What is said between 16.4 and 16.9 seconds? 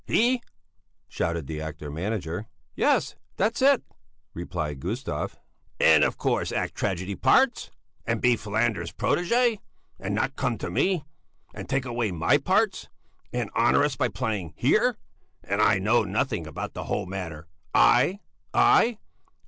about the